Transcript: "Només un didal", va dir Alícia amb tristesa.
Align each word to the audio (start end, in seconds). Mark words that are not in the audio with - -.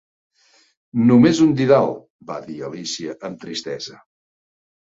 "Només 1.09 1.41
un 1.45 1.51
didal", 1.59 1.93
va 2.31 2.39
dir 2.49 2.57
Alícia 2.71 3.17
amb 3.31 3.41
tristesa. 3.45 4.03